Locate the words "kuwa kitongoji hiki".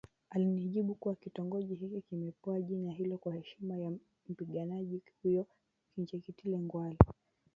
0.95-2.01